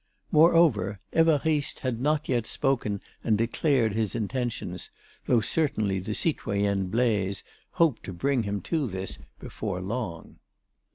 [0.31, 4.89] Moreover, Évariste had not yet spoken and declared his intentions,
[5.27, 7.43] though certainly the citoyenne Blaise
[7.73, 10.37] hoped to bring him to this before long.